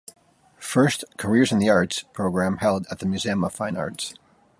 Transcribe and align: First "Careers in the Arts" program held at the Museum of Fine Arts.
First 0.57 1.03
"Careers 1.17 1.51
in 1.51 1.59
the 1.59 1.69
Arts" 1.69 2.05
program 2.11 2.57
held 2.57 2.87
at 2.89 2.97
the 2.97 3.05
Museum 3.05 3.43
of 3.43 3.53
Fine 3.53 3.77
Arts. 3.77 4.15